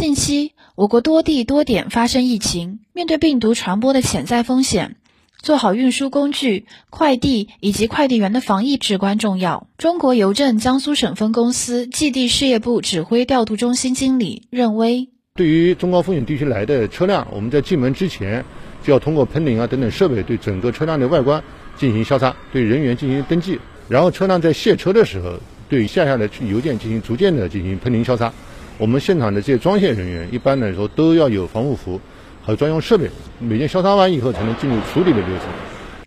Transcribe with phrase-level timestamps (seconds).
[0.00, 4.96] 近期，我国多地多点发生疫情，面对病毒传播的潜在风险，
[5.42, 9.66] 做好运输工具、快递以及快递员的防疫至关重要。
[9.76, 18.46] 中国邮政江苏省分公司寄递事业部指挥调度中心经理任威：对于中高风险地区来的车辆，我们在进门之前
[18.82, 21.44] 就要通过喷淋啊等等设备对整个车辆的外观
[21.76, 25.34] 进行消杀，对人员进行登记，然后车辆在卸车的时候，
[25.68, 28.32] 对下下的邮件进行逐渐的进行喷淋消杀。
[28.80, 32.00] 我们现场的这些装卸人员，一般来说都要有防护服
[32.42, 35.46] 和专用设备，每件消杀完以后才能进入处理的流程。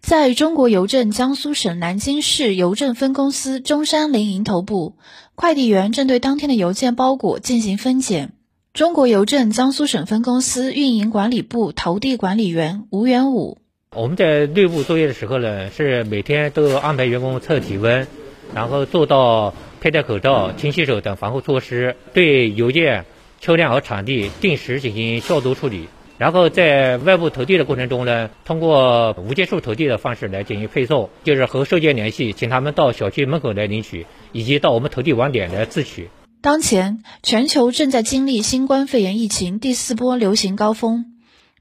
[0.01, 4.95] 在中国邮政江苏省南京市邮政分公司中山陵营头部，
[5.35, 8.33] 快递员正对当天的邮件包裹进行分拣。
[8.73, 13.59] 中国邮政江苏省分公司运营管理部投递管理员吴元武：
[13.95, 18.07] 我们在内部作业的时候呢，是每天都安排员工测体温，
[18.55, 19.53] 然后做到。
[19.83, 23.03] 佩戴口罩、勤洗手等防护措施，对邮件、
[23.41, 25.89] 车辆和场地定时进行消毒处理。
[26.17, 36.07] 然后在外部投递的过程中呢，通过无接触投递的方式来进行配送，就是和收件联系，请他们到小区门口来领取，以及到我们投递网点来自取。
[36.41, 41.12] 当前，全球正在经历新冠肺炎疫情第四波流行高峰。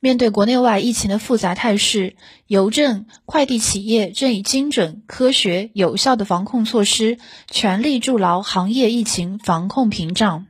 [0.04, 2.16] 面对国内外疫情的复杂态势，
[2.48, 10.46] 邮政、快递企业正以精准、科学、有效的防控措施，全力筑牢行业疫情防控屏障。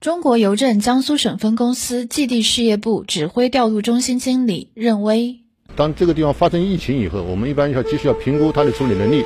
[0.00, 5.42] 中国邮政江苏省分公司寄递事业部指挥调度中心经理任威：
[5.76, 9.22] 当这个地方发生疫情以后，我们一般要继续要评估它的处理能力，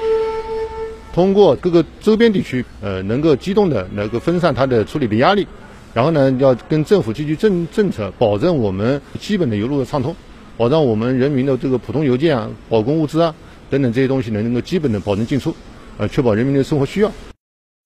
[1.14, 5.46] 通过各个周边地区，呃，能够机动的能够分散它的处理的压力。
[5.94, 10.16] 然后呢，要跟政府积极政政策，保证我们基本的邮路的畅通，
[10.56, 13.34] 保障我们人民的这个普通邮件啊、保供物资啊
[13.68, 15.54] 等等这些东西呢能够基本的保证进出，
[15.98, 17.12] 呃，确保人民的生活需要。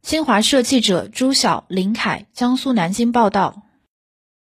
[0.03, 3.66] 新华社记者朱晓、林凯，江苏南京报道。